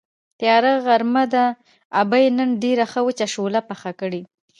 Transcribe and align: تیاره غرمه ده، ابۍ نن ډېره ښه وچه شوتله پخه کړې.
تیاره 0.39 0.73
غرمه 0.85 1.23
ده، 1.33 1.45
ابۍ 2.01 2.25
نن 2.37 2.49
ډېره 2.63 2.85
ښه 2.91 2.99
وچه 3.07 3.27
شوتله 3.33 3.61
پخه 3.69 3.91
کړې. 3.99 4.21